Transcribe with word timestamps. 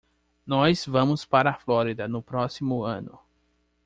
Nós 0.47 0.83
vamos 0.87 1.25
para 1.25 1.51
a 1.51 1.55
Flórida 1.55 2.07
no 2.07 2.23
próximo 2.23 2.83
ano. 2.83 3.19